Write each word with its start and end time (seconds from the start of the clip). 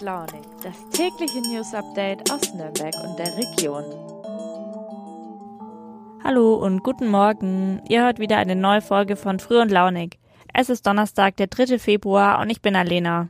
Launig, 0.00 0.42
das 0.62 0.74
tägliche 0.90 1.40
News 1.42 1.74
Update 1.74 2.30
aus 2.32 2.54
Nürnberg 2.54 2.94
und 3.04 3.18
der 3.18 3.36
Region. 3.36 3.84
Hallo 6.24 6.54
und 6.54 6.82
guten 6.82 7.08
Morgen. 7.08 7.82
Ihr 7.88 8.02
hört 8.02 8.18
wieder 8.18 8.38
eine 8.38 8.56
neue 8.56 8.80
Folge 8.80 9.16
von 9.16 9.40
Früh 9.40 9.60
und 9.60 9.70
Launig. 9.70 10.18
Es 10.54 10.70
ist 10.70 10.86
Donnerstag, 10.86 11.36
der 11.36 11.48
3. 11.48 11.78
Februar 11.78 12.40
und 12.40 12.48
ich 12.48 12.62
bin 12.62 12.76
Alena. 12.76 13.28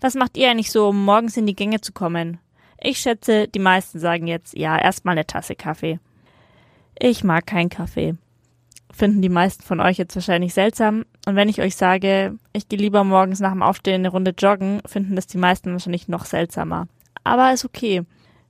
Was 0.00 0.14
macht 0.14 0.36
ihr 0.36 0.50
eigentlich 0.50 0.70
so, 0.70 0.88
um 0.88 1.04
morgens 1.04 1.36
in 1.38 1.46
die 1.46 1.56
Gänge 1.56 1.80
zu 1.80 1.92
kommen? 1.92 2.38
Ich 2.78 2.98
schätze, 2.98 3.48
die 3.48 3.58
meisten 3.58 3.98
sagen 3.98 4.26
jetzt, 4.26 4.54
ja, 4.54 4.78
erstmal 4.78 5.12
eine 5.12 5.26
Tasse 5.26 5.54
Kaffee. 5.54 5.98
Ich 6.98 7.24
mag 7.24 7.46
keinen 7.46 7.70
Kaffee 7.70 8.16
finden 8.98 9.22
die 9.22 9.28
meisten 9.28 9.62
von 9.62 9.80
euch 9.80 9.96
jetzt 9.96 10.16
wahrscheinlich 10.16 10.52
seltsam. 10.52 11.04
Und 11.24 11.36
wenn 11.36 11.48
ich 11.48 11.60
euch 11.60 11.76
sage, 11.76 12.36
ich 12.52 12.68
gehe 12.68 12.78
lieber 12.78 13.04
morgens 13.04 13.38
nach 13.38 13.52
dem 13.52 13.62
Aufstehen 13.62 14.00
eine 14.00 14.08
Runde 14.08 14.34
joggen, 14.36 14.80
finden 14.86 15.14
das 15.14 15.28
die 15.28 15.38
meisten 15.38 15.72
wahrscheinlich 15.72 16.08
noch 16.08 16.24
seltsamer. 16.24 16.88
Aber 17.22 17.52
ist 17.52 17.64
okay. 17.64 18.02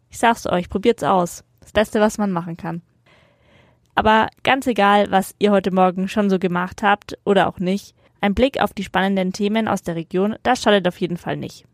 Ich 0.09 0.19
sag's 0.19 0.47
euch, 0.47 0.71
probiert's 0.71 1.05
aus. 1.05 1.45
Das 1.61 1.73
Beste, 1.73 2.01
was 2.01 2.17
man 2.17 2.33
machen 2.33 2.57
kann. 2.57 2.81
Aber 3.95 4.29
ganz 4.43 4.67
egal, 4.67 5.11
was 5.11 5.35
ihr 5.39 5.51
heute 5.51 5.71
Morgen 5.71 6.09
schon 6.09 6.31
so 6.31 6.39
gemacht 6.39 6.83
habt 6.83 7.19
oder 7.25 7.47
auch 7.47 7.59
nicht, 7.59 7.95
ein 8.23 8.35
Blick 8.35 8.59
auf 8.61 8.73
die 8.73 8.85
spannenden 8.85 9.33
Themen 9.33 9.69
aus 9.69 9.83
der 9.83 9.97
Region, 9.97 10.37
das 10.45 10.63
schadet 10.63 10.89
auf 10.89 10.99
jeden 10.99 11.19
Fall 11.19 11.37
nicht. 11.37 11.67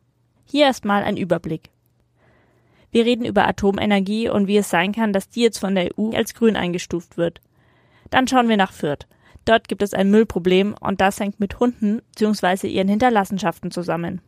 Hier 0.45 0.67
erstmal 0.67 1.05
ein 1.05 1.17
Überblick. 1.17 1.71
Wir 2.91 3.05
reden 3.05 3.25
über 3.25 3.47
Atomenergie 3.47 4.29
und 4.29 4.49
wie 4.49 4.57
es 4.57 4.71
sein 4.71 4.93
kann, 4.93 5.13
dass 5.13 5.29
die 5.29 5.43
jetzt 5.43 5.59
von 5.59 5.75
der 5.75 5.91
EU 5.97 6.11
als 6.11 6.35
grün 6.35 6.57
eingestuft 6.57 7.17
wird. 7.17 7.41
Dann 8.15 8.29
schauen 8.29 8.49
wir 8.49 8.57
nach 8.57 8.71
Fürth. 8.71 9.09
Dort 9.45 9.67
gibt 9.67 9.83
es 9.83 9.93
ein 9.93 10.09
Müllproblem 10.09 10.77
und 10.81 11.01
das 11.01 11.19
hängt 11.19 11.41
mit 11.41 11.59
Hunden 11.59 12.01
bzw. 12.17 12.69
ihren 12.69 12.87
Hinterlassenschaften 12.87 13.73
zusammen. 13.73 14.21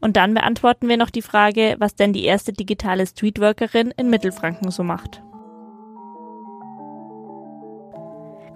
Und 0.00 0.16
dann 0.16 0.34
beantworten 0.34 0.88
wir 0.88 0.96
noch 0.96 1.10
die 1.10 1.22
Frage, 1.22 1.76
was 1.78 1.94
denn 1.94 2.12
die 2.12 2.24
erste 2.24 2.52
digitale 2.52 3.06
Streetworkerin 3.06 3.94
in 3.96 4.10
Mittelfranken 4.10 4.72
so 4.72 4.82
macht. 4.82 5.22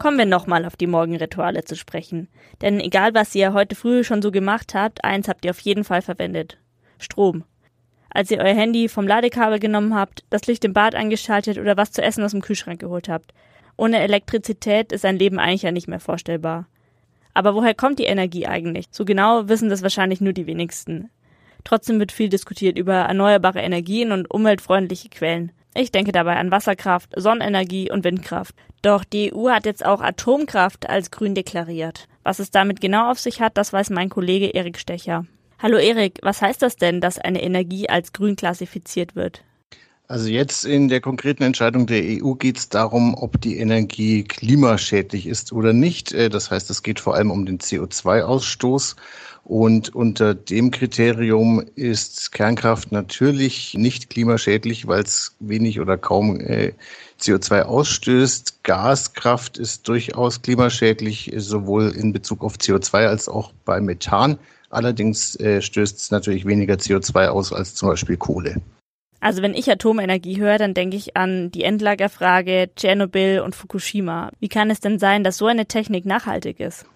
Kommen 0.01 0.19
wir 0.19 0.27
nochmal 0.27 0.65
auf 0.65 0.75
die 0.75 0.89
Morgenrituale 0.89 1.63
zu 1.63 1.77
sprechen. 1.77 2.27
Denn 2.61 2.81
egal 2.81 3.15
was 3.15 3.33
ihr 3.37 3.53
heute 3.53 3.77
früh 3.77 4.03
schon 4.03 4.21
so 4.21 4.33
gemacht 4.33 4.75
habt, 4.75 5.05
eins 5.05 5.29
habt 5.29 5.45
ihr 5.45 5.53
auf 5.53 5.61
jeden 5.61 5.85
Fall 5.85 6.03
verwendet. 6.03 6.59
Strom. 6.99 7.45
Als 8.11 8.33
ihr 8.33 8.39
euer 8.39 8.57
Handy 8.57 8.89
vom 8.89 9.07
Ladekabel 9.07 9.61
genommen 9.61 9.95
habt, 9.95 10.25
das 10.31 10.49
Licht 10.49 10.65
im 10.65 10.73
Bad 10.73 10.97
eingeschaltet 10.97 11.59
oder 11.59 11.77
was 11.77 11.93
zu 11.93 12.03
essen 12.03 12.25
aus 12.25 12.33
dem 12.33 12.43
Kühlschrank 12.43 12.81
geholt 12.81 13.09
habt. 13.09 13.33
Ohne 13.77 14.01
Elektrizität 14.01 14.93
ist 14.93 15.05
ein 15.05 15.19
Leben 15.19 15.39
eigentlich 15.39 15.63
ja 15.63 15.73
nicht 15.73 15.89
mehr 15.89 16.01
vorstellbar. 16.01 16.67
Aber 17.35 17.55
woher 17.55 17.75
kommt 17.75 17.99
die 17.99 18.05
Energie 18.05 18.47
eigentlich? 18.47 18.87
So 18.91 19.05
genau 19.05 19.49
wissen 19.49 19.71
das 19.71 19.83
wahrscheinlich 19.83 20.21
nur 20.21 20.33
die 20.33 20.47
wenigsten. 20.47 21.11
Trotzdem 21.65 21.99
wird 21.99 22.13
viel 22.13 22.29
diskutiert 22.29 22.77
über 22.77 22.95
erneuerbare 22.95 23.61
Energien 23.61 24.13
und 24.13 24.31
umweltfreundliche 24.31 25.09
Quellen. 25.09 25.53
Ich 25.75 25.91
denke 25.91 26.13
dabei 26.13 26.37
an 26.37 26.51
Wasserkraft, 26.51 27.11
Sonnenenergie 27.17 27.91
und 27.91 28.05
Windkraft. 28.05 28.55
Doch 28.83 29.05
die 29.05 29.33
EU 29.33 29.49
hat 29.49 29.65
jetzt 29.65 29.85
auch 29.85 30.03
Atomkraft 30.03 30.89
als 30.91 31.11
grün 31.11 31.35
deklariert. 31.35 32.09
Was 32.25 32.41
es 32.41 32.51
damit 32.51 32.81
genau 32.81 33.11
auf 33.11 33.19
sich 33.19 33.41
hat, 33.41 33.57
das 33.57 33.73
weiß 33.73 33.91
mein 33.91 34.11
Kollege 34.11 34.49
Erik 34.49 34.79
Stecher. 34.79 35.25
Hallo 35.59 35.79
Erik, 35.79 36.19
was 36.23 36.43
heißt 36.43 36.61
das 36.61 36.77
denn, 36.77 37.01
dass 37.01 37.19
eine 37.19 37.43
Energie 37.43 37.89
als 37.89 38.13
grün 38.13 38.37
klassifiziert 38.37 39.15
wird? 39.15 39.45
Also 40.09 40.29
jetzt 40.29 40.65
in 40.65 40.89
der 40.89 41.01
konkreten 41.01 41.43
Entscheidung 41.43 41.87
der 41.87 42.03
EU 42.03 42.35
geht 42.35 42.59
es 42.59 42.69
darum, 42.69 43.15
ob 43.15 43.41
die 43.41 43.59
Energie 43.59 44.25
klimaschädlich 44.25 45.27
ist 45.27 45.53
oder 45.53 45.73
nicht. 45.73 46.13
Äh, 46.13 46.29
das 46.29 46.51
heißt, 46.51 46.69
es 46.71 46.83
geht 46.83 47.01
vor 47.01 47.15
allem 47.15 47.31
um 47.31 47.47
den 47.47 47.59
CO2-Ausstoß. 47.59 48.97
Und 49.45 49.95
unter 49.95 50.35
dem 50.35 50.71
Kriterium 50.71 51.65
ist 51.75 52.31
Kernkraft 52.31 52.93
natürlich 52.93 53.75
nicht 53.75 54.11
klimaschädlich, 54.11 54.87
weil 54.87 55.03
es 55.03 55.35
wenig 55.41 55.81
oder 55.81 55.97
kaum 55.99 56.39
äh, 56.41 56.73
CO2 57.21 57.63
ausstößt. 57.63 58.63
Gaskraft 58.63 59.59
ist 59.59 59.89
durchaus 59.89 60.43
klimaschädlich, 60.43 61.33
sowohl 61.37 61.91
in 61.91 62.13
Bezug 62.13 62.45
auf 62.45 62.57
CO2 62.57 63.07
als 63.07 63.29
auch 63.29 63.53
bei 63.65 63.81
Methan. 63.81 64.39
Allerdings 64.71 65.37
äh, 65.37 65.61
stößt 65.61 65.99
es 65.99 66.11
natürlich 66.11 66.45
weniger 66.45 66.75
CO2 66.75 67.29
aus 67.29 67.53
als 67.53 67.75
zum 67.75 67.89
Beispiel 67.89 68.17
Kohle. 68.17 68.61
Also 69.23 69.41
wenn 69.41 69.55
ich 69.55 69.71
Atomenergie 69.71 70.41
höre, 70.41 70.59
dann 70.59 70.75
denke 70.75 70.97
ich 70.97 71.17
an 71.17 71.53
die 71.53 71.63
Endlagerfrage, 71.63 72.71
Tschernobyl 72.75 73.39
und 73.39 73.55
Fukushima. 73.55 74.33
Wie 74.41 74.49
kann 74.49 74.69
es 74.69 74.81
denn 74.81 74.99
sein, 74.99 75.23
dass 75.23 75.37
so 75.37 75.47
eine 75.47 75.67
Technik 75.67 76.05
nachhaltig 76.05 76.59
ist? 76.59 76.87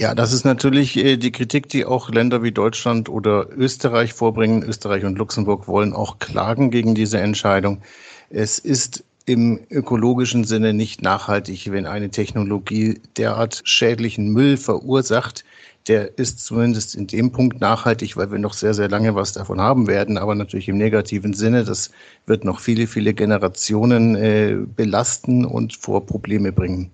Ja, 0.00 0.14
das 0.14 0.32
ist 0.32 0.46
natürlich 0.46 0.96
äh, 0.96 1.18
die 1.18 1.30
Kritik, 1.30 1.68
die 1.68 1.84
auch 1.84 2.08
Länder 2.08 2.42
wie 2.42 2.52
Deutschland 2.52 3.10
oder 3.10 3.48
Österreich 3.54 4.14
vorbringen. 4.14 4.62
Österreich 4.62 5.04
und 5.04 5.18
Luxemburg 5.18 5.68
wollen 5.68 5.92
auch 5.92 6.18
klagen 6.18 6.70
gegen 6.70 6.94
diese 6.94 7.20
Entscheidung. 7.20 7.82
Es 8.30 8.58
ist 8.58 9.04
im 9.26 9.60
ökologischen 9.68 10.44
Sinne 10.44 10.72
nicht 10.72 11.02
nachhaltig, 11.02 11.70
wenn 11.70 11.84
eine 11.84 12.08
Technologie 12.08 13.02
derart 13.18 13.60
schädlichen 13.64 14.32
Müll 14.32 14.56
verursacht, 14.56 15.44
der 15.88 16.18
ist 16.18 16.44
zumindest 16.44 16.94
in 16.94 17.06
dem 17.06 17.30
Punkt 17.30 17.60
nachhaltig, 17.60 18.16
weil 18.16 18.30
wir 18.30 18.38
noch 18.38 18.54
sehr, 18.54 18.74
sehr 18.74 18.88
lange 18.88 19.14
was 19.14 19.32
davon 19.32 19.60
haben 19.60 19.86
werden, 19.86 20.16
aber 20.16 20.34
natürlich 20.34 20.68
im 20.68 20.78
negativen 20.78 21.34
Sinne. 21.34 21.64
Das 21.64 21.90
wird 22.26 22.44
noch 22.44 22.60
viele, 22.60 22.86
viele 22.86 23.12
Generationen 23.12 24.16
äh, 24.16 24.56
belasten 24.56 25.44
und 25.44 25.76
vor 25.76 26.06
Probleme 26.06 26.52
bringen. 26.52 26.90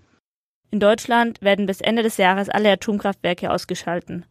In 0.72 0.80
Deutschland 0.80 1.40
werden 1.42 1.66
bis 1.66 1.80
Ende 1.80 2.02
des 2.02 2.16
Jahres 2.16 2.48
alle 2.48 2.70
Atomkraftwerke 2.70 3.50
ausgeschalten. 3.50 4.24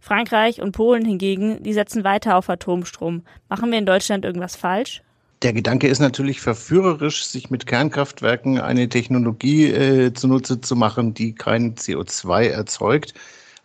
Frankreich 0.00 0.62
und 0.62 0.72
Polen 0.72 1.04
hingegen, 1.04 1.62
die 1.62 1.72
setzen 1.72 2.04
weiter 2.04 2.36
auf 2.36 2.48
Atomstrom. 2.48 3.22
Machen 3.48 3.70
wir 3.70 3.78
in 3.78 3.86
Deutschland 3.86 4.24
irgendwas 4.24 4.56
falsch? 4.56 5.02
Der 5.42 5.52
Gedanke 5.52 5.88
ist 5.88 6.00
natürlich 6.00 6.40
verführerisch, 6.40 7.24
sich 7.24 7.50
mit 7.50 7.66
Kernkraftwerken 7.66 8.60
eine 8.60 8.88
Technologie 8.88 9.66
äh, 9.70 10.12
zunutze 10.12 10.60
zu 10.60 10.76
machen, 10.76 11.14
die 11.14 11.34
kein 11.34 11.76
CO2 11.76 12.48
erzeugt. 12.48 13.14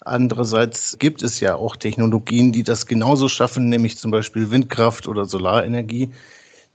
Andererseits 0.05 0.97
gibt 0.99 1.23
es 1.23 1.39
ja 1.39 1.55
auch 1.55 1.75
Technologien, 1.75 2.51
die 2.51 2.63
das 2.63 2.85
genauso 2.85 3.27
schaffen, 3.27 3.69
nämlich 3.69 3.97
zum 3.97 4.11
Beispiel 4.11 4.51
Windkraft 4.51 5.07
oder 5.07 5.25
Solarenergie. 5.25 6.11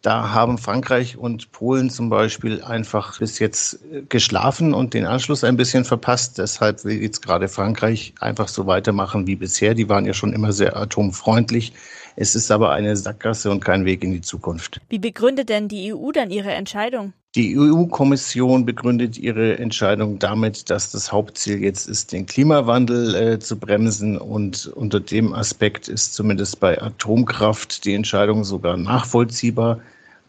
Da 0.02 0.32
haben 0.32 0.58
Frankreich 0.58 1.16
und 1.16 1.52
Polen 1.52 1.90
zum 1.90 2.08
Beispiel 2.08 2.62
einfach 2.62 3.18
bis 3.18 3.38
jetzt 3.38 3.78
geschlafen 4.08 4.74
und 4.74 4.94
den 4.94 5.04
Anschluss 5.04 5.44
ein 5.44 5.56
bisschen 5.56 5.84
verpasst. 5.84 6.38
Deshalb 6.38 6.84
will 6.84 7.02
jetzt 7.02 7.20
gerade 7.22 7.48
Frankreich 7.48 8.14
einfach 8.18 8.48
so 8.48 8.66
weitermachen 8.66 9.26
wie 9.26 9.36
bisher. 9.36 9.74
Die 9.74 9.88
waren 9.88 10.06
ja 10.06 10.14
schon 10.14 10.32
immer 10.32 10.52
sehr 10.52 10.76
atomfreundlich. 10.76 11.74
Es 12.16 12.34
ist 12.34 12.50
aber 12.50 12.72
eine 12.72 12.96
Sackgasse 12.96 13.50
und 13.50 13.64
kein 13.64 13.84
Weg 13.84 14.02
in 14.02 14.12
die 14.12 14.22
Zukunft. 14.22 14.80
Wie 14.88 14.98
begründet 14.98 15.50
denn 15.50 15.68
die 15.68 15.92
EU 15.92 16.10
dann 16.12 16.30
ihre 16.30 16.50
Entscheidung? 16.50 17.12
Die 17.36 17.56
EU-Kommission 17.56 18.66
begründet 18.66 19.16
ihre 19.16 19.56
Entscheidung 19.56 20.18
damit, 20.18 20.68
dass 20.68 20.90
das 20.90 21.12
Hauptziel 21.12 21.62
jetzt 21.62 21.88
ist, 21.88 22.10
den 22.10 22.26
Klimawandel 22.26 23.14
äh, 23.14 23.38
zu 23.38 23.56
bremsen. 23.56 24.18
Und 24.18 24.66
unter 24.66 24.98
dem 24.98 25.32
Aspekt 25.32 25.86
ist 25.86 26.14
zumindest 26.14 26.58
bei 26.58 26.82
Atomkraft 26.82 27.84
die 27.84 27.94
Entscheidung 27.94 28.42
sogar 28.42 28.76
nachvollziehbar. 28.76 29.80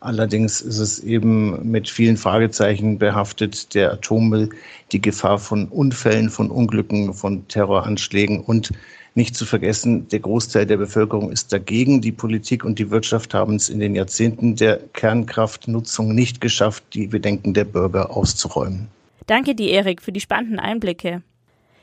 Allerdings 0.01 0.61
ist 0.61 0.79
es 0.79 0.99
eben 0.99 1.69
mit 1.69 1.87
vielen 1.87 2.17
Fragezeichen 2.17 2.97
behaftet, 2.97 3.75
der 3.75 3.93
Atommüll, 3.93 4.49
die 4.91 4.99
Gefahr 4.99 5.37
von 5.37 5.67
Unfällen, 5.67 6.31
von 6.31 6.49
Unglücken, 6.49 7.13
von 7.13 7.47
Terroranschlägen 7.47 8.41
und 8.41 8.71
nicht 9.13 9.35
zu 9.35 9.45
vergessen, 9.45 10.07
der 10.07 10.21
Großteil 10.21 10.65
der 10.65 10.77
Bevölkerung 10.77 11.31
ist 11.31 11.53
dagegen. 11.53 12.01
Die 12.01 12.11
Politik 12.11 12.65
und 12.65 12.79
die 12.79 12.89
Wirtschaft 12.89 13.35
haben 13.35 13.55
es 13.55 13.69
in 13.69 13.79
den 13.79 13.93
Jahrzehnten 13.93 14.55
der 14.55 14.79
Kernkraftnutzung 14.93 16.15
nicht 16.15 16.41
geschafft, 16.41 16.83
die 16.95 17.05
Bedenken 17.05 17.53
der 17.53 17.65
Bürger 17.65 18.09
auszuräumen. 18.09 18.87
Danke 19.27 19.53
dir, 19.53 19.69
Erik, 19.69 20.01
für 20.01 20.11
die 20.11 20.19
spannenden 20.19 20.57
Einblicke. 20.59 21.21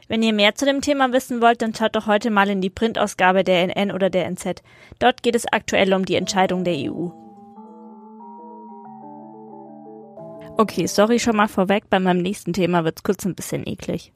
Wenn 0.08 0.24
ihr 0.24 0.32
mehr 0.32 0.56
zu 0.56 0.64
dem 0.64 0.80
Thema 0.80 1.12
wissen 1.12 1.40
wollt, 1.40 1.62
dann 1.62 1.72
schaut 1.72 1.94
doch 1.94 2.08
heute 2.08 2.30
mal 2.30 2.48
in 2.50 2.62
die 2.62 2.70
Printausgabe 2.70 3.44
der 3.44 3.68
NN 3.68 3.92
oder 3.92 4.10
der 4.10 4.26
NZ. 4.26 4.62
Dort 4.98 5.22
geht 5.22 5.36
es 5.36 5.46
aktuell 5.52 5.94
um 5.94 6.04
die 6.04 6.16
Entscheidung 6.16 6.64
der 6.64 6.74
EU. 6.74 7.10
Okay, 10.60 10.88
sorry 10.88 11.20
schon 11.20 11.36
mal 11.36 11.46
vorweg, 11.46 11.84
bei 11.88 12.00
meinem 12.00 12.20
nächsten 12.20 12.52
Thema 12.52 12.84
wird's 12.84 13.04
kurz 13.04 13.24
ein 13.24 13.36
bisschen 13.36 13.64
eklig. 13.64 14.12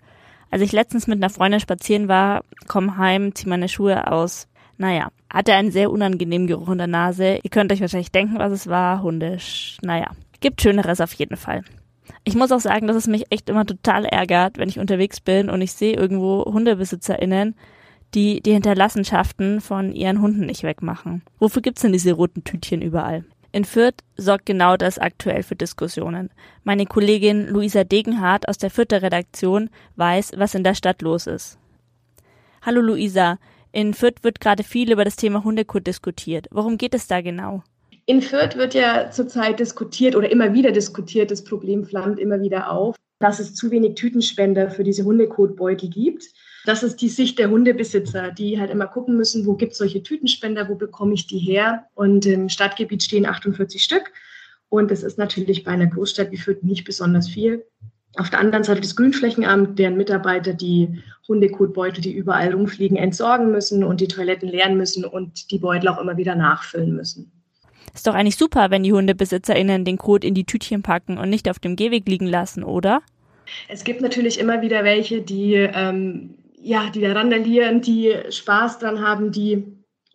Als 0.50 0.60
ich 0.60 0.72
letztens 0.72 1.06
mit 1.06 1.18
einer 1.18 1.30
Freundin 1.30 1.60
spazieren 1.60 2.08
war, 2.08 2.42
komm 2.66 2.96
heim, 2.98 3.32
zieh 3.32 3.48
meine 3.48 3.68
Schuhe 3.68 4.10
aus. 4.10 4.48
Naja, 4.76 5.12
hatte 5.32 5.54
einen 5.54 5.70
sehr 5.70 5.92
unangenehmen 5.92 6.48
Geruch 6.48 6.70
in 6.70 6.78
der 6.78 6.88
Nase. 6.88 7.38
Ihr 7.40 7.50
könnt 7.50 7.70
euch 7.70 7.80
wahrscheinlich 7.80 8.10
denken, 8.10 8.40
was 8.40 8.50
es 8.50 8.66
war. 8.66 9.04
Hundisch. 9.04 9.76
Naja, 9.82 10.10
gibt 10.40 10.60
Schöneres 10.60 11.00
auf 11.00 11.12
jeden 11.12 11.36
Fall. 11.36 11.62
Ich 12.24 12.34
muss 12.34 12.50
auch 12.50 12.58
sagen, 12.58 12.88
dass 12.88 12.96
es 12.96 13.06
mich 13.06 13.30
echt 13.30 13.48
immer 13.48 13.64
total 13.64 14.04
ärgert, 14.04 14.58
wenn 14.58 14.68
ich 14.68 14.80
unterwegs 14.80 15.20
bin 15.20 15.48
und 15.48 15.62
ich 15.62 15.72
sehe 15.74 15.94
irgendwo 15.94 16.44
HundebesitzerInnen, 16.44 17.54
die 18.14 18.40
die 18.40 18.52
Hinterlassenschaften 18.54 19.60
von 19.60 19.92
ihren 19.92 20.20
Hunden 20.20 20.46
nicht 20.46 20.64
wegmachen. 20.64 21.22
Wofür 21.38 21.62
gibt's 21.62 21.82
denn 21.82 21.92
diese 21.92 22.14
roten 22.14 22.42
Tütchen 22.42 22.82
überall? 22.82 23.24
In 23.54 23.66
Fürth 23.66 23.96
sorgt 24.16 24.46
genau 24.46 24.78
das 24.78 24.99
aktuell 24.99 25.43
für 25.43 25.54
Diskussionen. 25.54 26.31
Meine 26.64 26.87
Kollegin 26.87 27.46
Luisa 27.49 27.84
Degenhardt 27.84 28.49
aus 28.49 28.56
der 28.56 28.70
Fürther 28.70 29.02
Redaktion 29.02 29.69
weiß, 29.96 30.32
was 30.37 30.54
in 30.54 30.64
der 30.64 30.75
Stadt 30.75 31.02
los 31.02 31.26
ist. 31.26 31.58
Hallo 32.62 32.81
Luisa, 32.81 33.38
In 33.70 33.93
Fürth 33.93 34.22
wird 34.22 34.40
gerade 34.40 34.62
viel 34.62 34.90
über 34.90 35.04
das 35.04 35.16
Thema 35.16 35.44
Hundekot 35.44 35.87
diskutiert. 35.87 36.46
Worum 36.50 36.78
geht 36.78 36.94
es 36.94 37.06
da 37.08 37.20
genau? 37.20 37.62
In 38.06 38.22
Fürth 38.22 38.56
wird 38.56 38.72
ja 38.72 39.10
zurzeit 39.10 39.60
diskutiert 39.60 40.16
oder 40.16 40.31
immer 40.31 40.54
wieder 40.54 40.72
diskutiert, 40.72 41.31
das 41.31 41.44
Problem 41.44 41.84
flammt 41.84 42.19
immer 42.19 42.40
wieder 42.40 42.70
auf, 42.70 42.96
dass 43.22 43.38
es 43.38 43.54
zu 43.54 43.70
wenig 43.70 43.94
Tütenspender 43.94 44.69
für 44.69 44.82
diese 44.82 45.04
Hundekotbeutel 45.04 45.88
gibt. 45.88 46.24
Das 46.64 46.82
ist 46.82 46.96
die 46.96 47.08
Sicht 47.08 47.38
der 47.38 47.50
Hundebesitzer, 47.50 48.32
die 48.32 48.58
halt 48.58 48.70
immer 48.70 48.86
gucken 48.86 49.16
müssen, 49.16 49.46
wo 49.46 49.54
gibt 49.54 49.72
es 49.72 49.78
solche 49.78 50.02
Tütenspender, 50.02 50.69
wo 50.69 50.74
bekomme 50.74 51.14
ich 51.14 51.28
die 51.28 51.38
her? 51.38 51.86
Und 51.94 52.26
im 52.26 52.48
Stadtgebiet 52.48 53.02
stehen 53.02 53.24
48 53.24 53.82
Stück. 53.82 54.12
Und 54.69 54.90
das 54.90 55.04
ist 55.04 55.19
natürlich 55.19 55.62
bei 55.62 55.70
einer 55.70 55.86
Großstadt 55.86 56.32
wie 56.32 56.36
Fürth 56.36 56.64
nicht 56.64 56.84
besonders 56.84 57.28
viel. 57.28 57.64
Auf 58.16 58.28
der 58.28 58.40
anderen 58.40 58.64
Seite 58.64 58.80
das 58.80 58.96
Grünflächenamt, 58.96 59.78
deren 59.78 59.96
Mitarbeiter 59.96 60.52
die 60.52 61.00
Hundekotbeutel, 61.28 62.02
die 62.02 62.12
überall 62.12 62.52
rumfliegen, 62.52 62.96
entsorgen 62.96 63.52
müssen 63.52 63.84
und 63.84 64.00
die 64.00 64.08
Toiletten 64.08 64.48
leeren 64.48 64.76
müssen 64.76 65.04
und 65.04 65.50
die 65.50 65.58
Beutel 65.58 65.88
auch 65.88 66.00
immer 66.00 66.16
wieder 66.16 66.34
nachfüllen 66.34 66.94
müssen. 66.94 67.30
Ist 67.94 68.06
doch 68.06 68.14
eigentlich 68.14 68.36
super, 68.36 68.70
wenn 68.70 68.82
die 68.82 68.92
HundebesitzerInnen 68.92 69.84
den 69.84 69.98
Kot 69.98 70.25
in 70.25 70.34
die 70.34 70.44
Tütchen 70.44 70.82
packen 70.82 71.18
und 71.18 71.28
nicht 71.28 71.48
auf 71.48 71.58
dem 71.58 71.76
Gehweg 71.76 72.08
liegen 72.08 72.26
lassen, 72.26 72.64
oder? 72.64 73.02
Es 73.69 73.84
gibt 73.84 74.00
natürlich 74.00 74.38
immer 74.38 74.62
wieder 74.62 74.84
welche, 74.84 75.22
die, 75.22 75.54
ähm, 75.54 76.34
ja, 76.60 76.90
die 76.90 77.00
da 77.00 77.12
randalieren, 77.12 77.81
die 77.81 78.14
Spaß 78.31 78.78
dran 78.78 79.00
haben, 79.00 79.32
die 79.32 79.64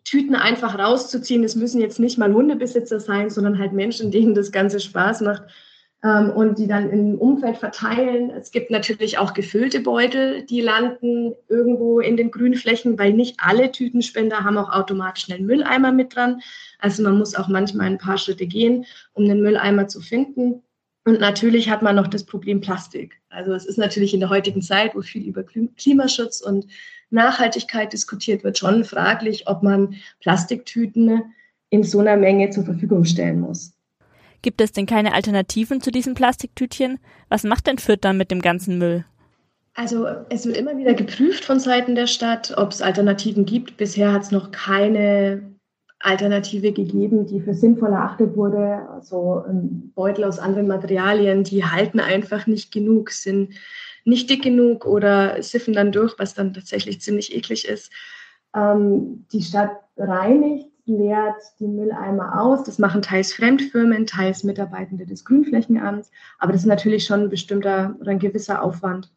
Tüten 0.04 0.36
einfach 0.36 0.80
rauszuziehen. 0.80 1.44
Es 1.44 1.56
müssen 1.56 1.82
jetzt 1.82 2.00
nicht 2.00 2.18
mal 2.18 2.34
Hundebesitzer 2.34 3.00
sein, 3.00 3.30
sondern 3.30 3.60
halt 3.60 3.74
Menschen, 3.74 4.12
denen 4.12 4.34
das 4.34 4.52
Ganze 4.52 4.80
Spaß 4.80 5.22
macht 5.22 5.44
ähm, 6.04 6.30
und 6.30 6.58
die 6.60 6.68
dann 6.68 6.90
im 6.90 7.18
Umfeld 7.18 7.58
verteilen. 7.58 8.30
Es 8.30 8.52
gibt 8.52 8.72
natürlich 8.72 9.18
auch 9.18 9.34
gefüllte 9.34 9.82
Beutel, 9.82 10.44
die 10.44 10.62
landen 10.62 11.34
irgendwo 11.50 12.00
in 12.00 12.18
den 12.18 12.32
Grünflächen, 12.32 12.98
weil 12.98 13.14
nicht 13.14 13.38
alle 13.40 13.72
Tütenspender 13.72 14.44
haben 14.44 14.58
auch 14.58 14.72
automatisch 14.72 15.30
einen 15.30 15.46
Mülleimer 15.46 15.92
mit 15.92 16.16
dran. 16.16 16.42
Also 16.80 17.04
man 17.04 17.18
muss 17.18 17.36
auch 17.36 17.48
manchmal 17.48 17.88
ein 17.88 17.98
paar 17.98 18.18
Schritte 18.18 18.48
gehen, 18.48 18.86
um 19.14 19.26
den 19.26 19.42
Mülleimer 19.42 19.88
zu 19.88 20.00
finden. 20.00 20.64
Und 21.08 21.22
natürlich 21.22 21.70
hat 21.70 21.82
man 21.82 21.96
noch 21.96 22.08
das 22.08 22.26
Problem 22.26 22.60
Plastik. 22.60 23.22
Also 23.30 23.54
es 23.54 23.66
ist 23.66 23.78
natürlich 23.78 24.14
in 24.14 24.20
der 24.20 24.30
heutigen 24.30 24.62
Zeit, 24.62 24.94
wo 24.94 25.02
viel 25.02 25.26
über 25.26 25.42
Klimaschutz 25.78 26.42
und 26.42 26.68
Nachhaltigkeit 27.12 27.94
diskutiert 27.94 28.44
wird, 28.44 28.58
schon 28.58 28.84
fraglich, 28.84 29.48
ob 29.48 29.64
man 29.64 29.96
Plastiktüten 30.20 31.34
in 31.70 31.84
so 31.84 32.00
einer 32.00 32.18
Menge 32.18 32.50
zur 32.50 32.66
Verfügung 32.66 33.06
stellen 33.06 33.40
muss. 33.40 33.72
Gibt 34.42 34.60
es 34.60 34.74
denn 34.74 34.86
keine 34.86 35.14
Alternativen 35.14 35.80
zu 35.80 35.92
diesen 35.92 36.14
Plastiktütchen? 36.14 37.00
Was 37.30 37.46
macht 37.46 37.68
denn 37.68 37.78
Fürth 37.78 38.02
dann 38.02 38.18
mit 38.18 38.30
dem 38.30 38.42
ganzen 38.42 38.78
Müll? 38.78 39.06
Also 39.76 40.08
es 40.30 40.46
wird 40.46 40.58
immer 40.58 40.78
wieder 40.78 40.94
geprüft 40.94 41.46
von 41.46 41.62
Seiten 41.62 41.96
der 41.96 42.08
Stadt, 42.08 42.54
ob 42.58 42.72
es 42.72 42.82
Alternativen 42.82 43.46
gibt. 43.46 43.78
Bisher 43.78 44.12
hat 44.12 44.24
es 44.24 44.32
noch 44.32 44.52
keine 44.52 45.57
Alternative 46.00 46.72
gegeben, 46.72 47.26
die 47.26 47.42
für 47.42 47.54
sinnvoll 47.54 47.92
erachtet 47.92 48.36
wurde. 48.36 48.88
Also 48.90 49.44
ähm, 49.48 49.92
Beutel 49.96 50.26
aus 50.26 50.40
anderen 50.40 50.68
Materialien, 50.68 51.44
die 51.44 51.66
halten 51.66 52.00
einfach 52.00 52.48
nicht 52.48 52.72
genug, 52.72 53.12
sind 53.12 53.56
nicht 54.06 54.30
dick 54.30 54.44
genug 54.44 54.86
oder 54.86 55.42
siffen 55.42 55.74
dann 55.74 55.92
durch, 55.92 56.18
was 56.18 56.34
dann 56.34 56.54
tatsächlich 56.54 57.02
ziemlich 57.02 57.36
eklig 57.36 57.68
ist. 57.68 57.92
Ähm, 58.56 59.26
die 59.32 59.42
Stadt 59.42 59.72
reinigt 59.98 60.68
leert 60.88 61.42
die 61.60 61.68
Mülleimer 61.68 62.42
aus. 62.42 62.64
Das 62.64 62.80
machen 62.80 63.02
teils 63.02 63.34
Fremdfirmen, 63.34 64.08
teils 64.08 64.44
Mitarbeitende 64.44 65.06
des 65.06 65.26
Grünflächenamts. 65.26 66.12
Aber 66.40 66.54
das 66.54 66.62
ist 66.62 66.68
natürlich 66.68 67.06
schon 67.06 67.24
ein 67.24 67.30
bestimmter 67.30 67.96
oder 68.00 68.12
ein 68.12 68.20
gewisser 68.20 68.64
Aufwand. 68.64 69.12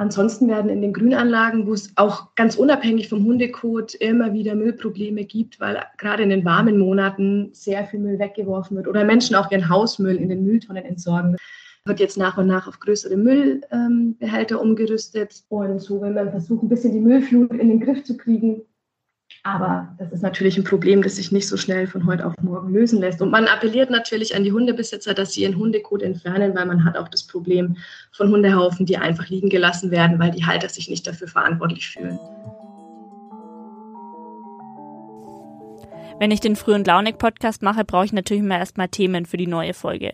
Ansonsten 0.00 0.48
werden 0.48 0.70
in 0.70 0.80
den 0.80 0.94
Grünanlagen, 0.94 1.66
wo 1.66 1.74
es 1.74 1.92
auch 1.96 2.34
ganz 2.34 2.56
unabhängig 2.56 3.10
vom 3.10 3.22
Hundekot 3.22 3.92
immer 3.96 4.32
wieder 4.32 4.54
Müllprobleme 4.54 5.26
gibt, 5.26 5.60
weil 5.60 5.78
gerade 5.98 6.22
in 6.22 6.30
den 6.30 6.42
warmen 6.42 6.78
Monaten 6.78 7.50
sehr 7.52 7.84
viel 7.84 8.00
Müll 8.00 8.18
weggeworfen 8.18 8.78
wird 8.78 8.88
oder 8.88 9.04
Menschen 9.04 9.36
auch 9.36 9.50
ihren 9.50 9.68
Hausmüll 9.68 10.16
in 10.16 10.30
den 10.30 10.42
Mülltonnen 10.42 10.86
entsorgen, 10.86 11.36
wird 11.84 12.00
jetzt 12.00 12.16
nach 12.16 12.38
und 12.38 12.46
nach 12.46 12.66
auf 12.66 12.80
größere 12.80 13.18
Müllbehälter 13.18 14.62
umgerüstet. 14.62 15.42
Und 15.50 15.80
so 15.82 16.00
will 16.00 16.14
man 16.14 16.30
versuchen, 16.30 16.64
ein 16.64 16.70
bisschen 16.70 16.92
die 16.92 17.00
Müllflut 17.00 17.52
in 17.52 17.68
den 17.68 17.80
Griff 17.80 18.02
zu 18.02 18.16
kriegen. 18.16 18.62
Aber 19.42 19.88
das 19.98 20.12
ist 20.12 20.22
natürlich 20.22 20.58
ein 20.58 20.64
Problem, 20.64 21.02
das 21.02 21.16
sich 21.16 21.32
nicht 21.32 21.48
so 21.48 21.56
schnell 21.56 21.86
von 21.86 22.04
heute 22.06 22.26
auf 22.26 22.34
morgen 22.42 22.72
lösen 22.72 23.00
lässt. 23.00 23.22
Und 23.22 23.30
man 23.30 23.46
appelliert 23.46 23.90
natürlich 23.90 24.36
an 24.36 24.44
die 24.44 24.52
Hundebesitzer, 24.52 25.14
dass 25.14 25.32
sie 25.32 25.42
ihren 25.42 25.56
Hundekot 25.56 26.02
entfernen, 26.02 26.54
weil 26.54 26.66
man 26.66 26.84
hat 26.84 26.98
auch 26.98 27.08
das 27.08 27.26
Problem 27.26 27.76
von 28.12 28.28
Hundehaufen, 28.28 28.84
die 28.84 28.98
einfach 28.98 29.28
liegen 29.28 29.48
gelassen 29.48 29.90
werden, 29.90 30.18
weil 30.18 30.30
die 30.30 30.44
Halter 30.44 30.68
sich 30.68 30.90
nicht 30.90 31.06
dafür 31.06 31.28
verantwortlich 31.28 31.88
fühlen. 31.88 32.18
Wenn 36.18 36.30
ich 36.30 36.40
den 36.40 36.54
Früh- 36.54 36.74
und 36.74 36.86
Launig-Podcast 36.86 37.62
mache, 37.62 37.82
brauche 37.82 38.04
ich 38.04 38.12
natürlich 38.12 38.42
immer 38.42 38.58
erstmal 38.58 38.88
Themen 38.88 39.24
für 39.24 39.38
die 39.38 39.46
neue 39.46 39.72
Folge. 39.72 40.12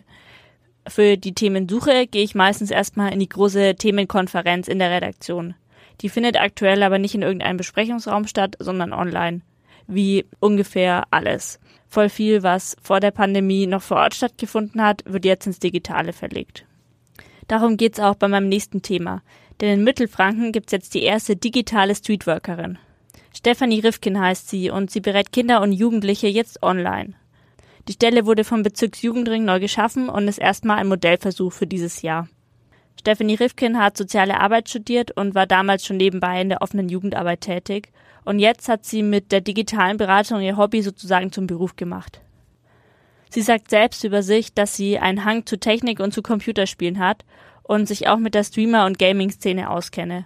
Für 0.87 1.17
die 1.17 1.33
Themensuche 1.33 2.07
gehe 2.07 2.23
ich 2.23 2.33
meistens 2.33 2.71
erstmal 2.71 3.11
in 3.11 3.19
die 3.19 3.27
große 3.27 3.75
Themenkonferenz 3.75 4.69
in 4.69 4.79
der 4.79 4.89
Redaktion. 4.89 5.55
Die 6.01 6.09
findet 6.09 6.39
aktuell 6.39 6.83
aber 6.83 6.99
nicht 6.99 7.15
in 7.15 7.21
irgendeinem 7.21 7.57
Besprechungsraum 7.57 8.27
statt, 8.27 8.55
sondern 8.59 8.93
online. 8.93 9.41
Wie 9.87 10.25
ungefähr 10.39 11.05
alles. 11.11 11.59
Voll 11.87 12.09
viel, 12.09 12.43
was 12.43 12.75
vor 12.81 12.99
der 12.99 13.11
Pandemie 13.11 13.65
noch 13.67 13.81
vor 13.81 13.97
Ort 13.97 14.13
stattgefunden 14.13 14.81
hat, 14.81 15.03
wird 15.05 15.25
jetzt 15.25 15.47
ins 15.47 15.59
Digitale 15.59 16.13
verlegt. 16.13 16.65
Darum 17.47 17.77
geht's 17.77 17.99
auch 17.99 18.15
bei 18.15 18.27
meinem 18.27 18.49
nächsten 18.49 18.81
Thema. 18.81 19.21
Denn 19.61 19.79
in 19.79 19.83
Mittelfranken 19.83 20.51
gibt's 20.51 20.71
jetzt 20.71 20.93
die 20.93 21.03
erste 21.03 21.35
digitale 21.35 21.95
Streetworkerin. 21.95 22.77
Stefanie 23.35 23.79
Rifkin 23.79 24.19
heißt 24.19 24.49
sie 24.49 24.69
und 24.69 24.91
sie 24.91 24.99
berät 24.99 25.31
Kinder 25.31 25.61
und 25.61 25.71
Jugendliche 25.71 26.27
jetzt 26.27 26.61
online. 26.63 27.13
Die 27.87 27.93
Stelle 27.93 28.25
wurde 28.25 28.43
vom 28.43 28.63
Bezirksjugendring 28.63 29.45
neu 29.45 29.59
geschaffen 29.59 30.09
und 30.09 30.27
ist 30.27 30.39
erstmal 30.39 30.79
ein 30.79 30.87
Modellversuch 30.87 31.53
für 31.53 31.67
dieses 31.67 32.01
Jahr. 32.01 32.27
Stephanie 33.07 33.35
Rifkin 33.35 33.79
hat 33.79 33.95
soziale 33.95 34.37
Arbeit 34.37 34.67
studiert 34.67 35.11
und 35.15 35.33
war 35.33 35.47
damals 35.47 35.85
schon 35.85 35.95
nebenbei 35.95 36.41
in 36.41 36.49
der 36.49 36.61
offenen 36.61 36.89
Jugendarbeit 36.89 37.39
tätig. 37.39 37.93
Und 38.25 38.39
jetzt 38.39 38.67
hat 38.67 38.83
sie 38.83 39.01
mit 39.01 39.31
der 39.31 39.39
digitalen 39.39 39.95
Beratung 39.95 40.41
ihr 40.41 40.57
Hobby 40.57 40.81
sozusagen 40.81 41.31
zum 41.31 41.47
Beruf 41.47 41.77
gemacht. 41.77 42.19
Sie 43.29 43.41
sagt 43.41 43.69
selbst 43.69 44.03
über 44.03 44.23
sich, 44.23 44.53
dass 44.53 44.75
sie 44.75 44.99
einen 44.99 45.23
Hang 45.23 45.45
zu 45.45 45.57
Technik 45.57 46.01
und 46.01 46.13
zu 46.13 46.21
Computerspielen 46.21 46.99
hat 46.99 47.23
und 47.63 47.87
sich 47.87 48.09
auch 48.09 48.17
mit 48.17 48.35
der 48.35 48.43
Streamer- 48.43 48.85
und 48.85 48.99
Gaming-Szene 48.99 49.69
auskenne. 49.69 50.25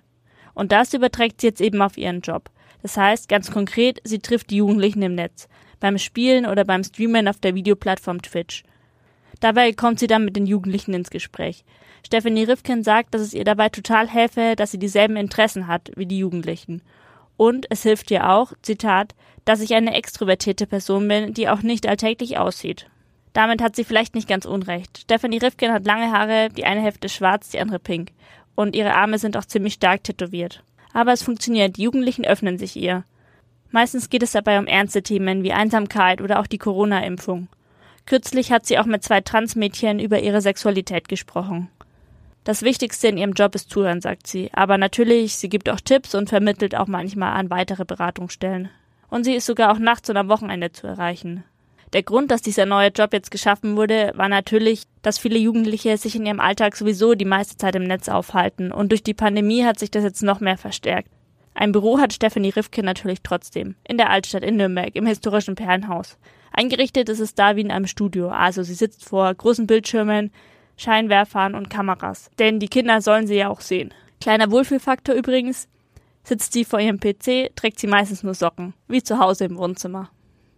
Und 0.56 0.72
das 0.72 0.96
überträgt 0.96 1.40
sie 1.40 1.48
jetzt 1.50 1.62
eben 1.62 1.84
auf 1.84 2.00
ihren 2.00 2.22
Job. 2.22 2.50
Das 2.82 2.98
heißt, 2.98 3.30
ganz 3.30 3.52
konkret, 3.52 4.00
sie 4.04 4.18
trifft 4.18 4.50
die 4.50 4.58
Jugendlichen 4.58 5.04
im 5.04 5.14
Netz, 5.14 5.48
beim 5.80 6.00
Spielen 6.00 6.48
oder 6.48 6.66
beim 6.66 6.84
Streamen 6.84 7.28
auf 7.28 7.38
der 7.38 7.54
Videoplattform 7.54 8.24
Twitch. 8.24 8.64
Dabei 9.42 9.74
kommt 9.74 10.00
sie 10.00 10.08
dann 10.08 10.24
mit 10.24 10.36
den 10.38 10.46
Jugendlichen 10.46 10.94
ins 10.94 11.10
Gespräch. 11.10 11.66
Stephanie 12.06 12.46
Rifkin 12.46 12.84
sagt, 12.84 13.14
dass 13.14 13.22
es 13.22 13.34
ihr 13.34 13.44
dabei 13.44 13.70
total 13.70 14.08
helfe, 14.08 14.56
dass 14.56 14.72
sie 14.72 14.80
dieselben 14.80 15.18
Interessen 15.18 15.68
hat 15.68 15.92
wie 15.96 16.06
die 16.06 16.20
Jugendlichen. 16.20 16.82
Und 17.38 17.66
es 17.70 17.84
hilft 17.84 18.12
ihr 18.12 18.30
auch, 18.30 18.54
Zitat, 18.62 19.16
dass 19.44 19.62
ich 19.62 19.74
eine 19.74 19.96
extrovertierte 19.96 20.68
Person 20.68 21.08
bin, 21.08 21.34
die 21.34 21.50
auch 21.50 21.64
nicht 21.64 21.88
alltäglich 21.88 22.38
aussieht. 22.38 22.88
Damit 23.34 23.62
hat 23.62 23.76
sie 23.76 23.84
vielleicht 23.84 24.14
nicht 24.14 24.28
ganz 24.28 24.46
unrecht. 24.46 25.00
Stephanie 25.00 25.40
Rifkin 25.40 25.72
hat 25.72 25.86
lange 25.86 26.12
Haare, 26.12 26.50
die 26.50 26.66
eine 26.66 26.82
Hälfte 26.82 27.10
schwarz, 27.10 27.50
die 27.50 27.60
andere 27.60 27.80
pink. 27.80 28.12
Und 28.56 28.76
ihre 28.76 28.94
Arme 28.94 29.18
sind 29.18 29.38
auch 29.38 29.46
ziemlich 29.46 29.74
stark 29.74 30.04
tätowiert. 30.04 30.64
Aber 30.94 31.14
es 31.14 31.24
funktioniert, 31.24 31.78
die 31.78 31.84
Jugendlichen 31.84 32.26
öffnen 32.26 32.58
sich 32.58 32.76
ihr. 32.76 33.06
Meistens 33.72 34.10
geht 34.10 34.22
es 34.22 34.32
dabei 34.32 34.60
um 34.60 34.68
ernste 34.68 35.02
Themen 35.02 35.44
wie 35.44 35.54
Einsamkeit 35.54 36.22
oder 36.22 36.40
auch 36.40 36.48
die 36.48 36.58
Corona-Impfung. 36.58 37.48
Kürzlich 38.06 38.52
hat 38.52 38.66
sie 38.66 38.80
auch 38.80 38.86
mit 38.86 39.04
zwei 39.04 39.22
Transmädchen 39.22 40.00
über 40.00 40.20
ihre 40.20 40.42
Sexualität 40.42 41.08
gesprochen. 41.08 41.70
Das 42.44 42.64
Wichtigste 42.64 43.08
in 43.08 43.18
ihrem 43.18 43.34
Job 43.34 43.54
ist 43.54 43.70
Zuhören, 43.70 44.02
sagt 44.02 44.26
sie. 44.26 44.50
Aber 44.54 44.78
natürlich, 44.78 45.36
sie 45.36 45.50
gibt 45.50 45.70
auch 45.70 45.80
Tipps 45.80 46.16
und 46.16 46.30
vermittelt 46.30 46.76
auch 46.76 46.88
manchmal 46.88 47.34
an 47.34 47.52
weitere 47.52 47.86
Beratungsstellen. 47.86 48.70
Und 49.10 49.26
sie 49.26 49.36
ist 49.36 49.46
sogar 49.46 49.72
auch 49.72 49.78
nachts 49.78 50.10
und 50.10 50.18
am 50.18 50.30
Wochenende 50.30 50.72
zu 50.72 50.88
erreichen. 50.88 51.44
Der 51.94 52.04
Grund, 52.04 52.32
dass 52.32 52.42
dieser 52.42 52.66
neue 52.66 52.88
Job 52.88 53.12
jetzt 53.12 53.32
geschaffen 53.32 53.76
wurde, 53.76 54.14
war 54.16 54.30
natürlich, 54.30 54.84
dass 55.02 55.20
viele 55.20 55.38
Jugendliche 55.38 55.98
sich 55.98 56.16
in 56.16 56.26
ihrem 56.26 56.40
Alltag 56.40 56.78
sowieso 56.78 57.16
die 57.16 57.26
meiste 57.26 57.58
Zeit 57.58 57.76
im 57.76 57.84
Netz 57.84 58.08
aufhalten 58.08 58.72
und 58.72 58.92
durch 58.92 59.04
die 59.04 59.14
Pandemie 59.14 59.66
hat 59.66 59.78
sich 59.78 59.92
das 59.92 60.04
jetzt 60.04 60.24
noch 60.24 60.40
mehr 60.40 60.58
verstärkt. 60.58 61.10
Ein 61.54 61.74
Büro 61.74 62.00
hat 62.00 62.14
Stephanie 62.14 62.52
Rifke 62.52 62.82
natürlich 62.82 63.22
trotzdem. 63.24 63.76
In 63.84 63.98
der 63.98 64.10
Altstadt 64.10 64.44
in 64.44 64.56
Nürnberg, 64.56 64.96
im 64.96 65.06
historischen 65.06 65.56
Perlenhaus. 65.56 66.18
Eingerichtet 66.52 67.10
ist 67.10 67.20
es 67.20 67.34
da 67.34 67.56
wie 67.56 67.62
in 67.62 67.72
einem 67.72 67.88
Studio, 67.88 68.30
also 68.30 68.64
sie 68.64 68.74
sitzt 68.74 69.06
vor 69.06 69.34
großen 69.34 69.68
Bildschirmen, 69.68 70.32
Scheinwerfern 70.78 71.56
und 71.56 71.70
Kameras. 71.70 72.30
Denn 72.40 72.60
die 72.60 72.68
Kinder 72.68 73.02
sollen 73.02 73.28
sie 73.28 73.36
ja 73.36 73.50
auch 73.50 73.62
sehen. 73.62 73.94
Kleiner 74.20 74.52
Wohlfühlfaktor 74.52 75.16
übrigens, 75.16 75.68
sitzt 76.24 76.54
sie 76.54 76.66
vor 76.66 76.80
ihrem 76.80 77.00
PC, 77.00 77.56
trägt 77.56 77.80
sie 77.80 77.88
meistens 77.88 78.24
nur 78.24 78.34
Socken, 78.34 78.74
wie 78.88 79.02
zu 79.02 79.20
Hause 79.20 79.46
im 79.46 79.58
Wohnzimmer. 79.58 80.10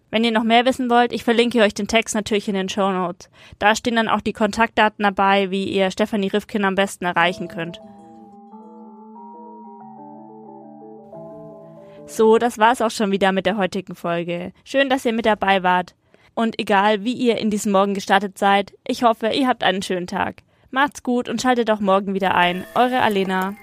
Wenn 0.09 0.23
ihr 0.23 0.31
noch 0.31 0.43
mehr 0.43 0.65
wissen 0.65 0.89
wollt, 0.89 1.11
ich 1.11 1.23
verlinke 1.23 1.61
euch 1.61 1.73
den 1.73 1.87
Text 1.87 2.13
natürlich 2.13 2.47
in 2.47 2.53
den 2.53 2.69
Show 2.69 2.91
Notes. 2.91 3.29
Da 3.57 3.75
stehen 3.75 3.95
dann 3.95 4.07
auch 4.07 4.21
die 4.21 4.33
Kontaktdaten 4.33 5.01
dabei, 5.01 5.49
wie 5.49 5.63
ihr 5.63 5.89
Stefanie 5.89 6.27
Rifkin 6.27 6.65
am 6.65 6.75
besten 6.75 7.05
erreichen 7.05 7.47
könnt. 7.47 7.81
So, 12.13 12.37
das 12.37 12.59
war's 12.59 12.79
auch 12.79 12.91
schon 12.91 13.09
wieder 13.09 13.31
mit 13.31 13.47
der 13.47 13.57
heutigen 13.57 13.95
Folge. 13.95 14.53
Schön, 14.63 14.87
dass 14.87 15.03
ihr 15.03 15.13
mit 15.13 15.25
dabei 15.25 15.63
wart. 15.63 15.95
Und 16.35 16.59
egal, 16.59 17.03
wie 17.03 17.13
ihr 17.13 17.39
in 17.39 17.49
diesen 17.49 17.71
Morgen 17.71 17.95
gestartet 17.95 18.37
seid, 18.37 18.71
ich 18.87 19.01
hoffe, 19.01 19.29
ihr 19.29 19.47
habt 19.47 19.63
einen 19.63 19.81
schönen 19.81 20.05
Tag. 20.05 20.43
Macht's 20.69 21.01
gut 21.01 21.27
und 21.27 21.41
schaltet 21.41 21.71
auch 21.71 21.79
morgen 21.79 22.13
wieder 22.13 22.35
ein. 22.35 22.65
Eure 22.75 23.01
Alena. 23.01 23.55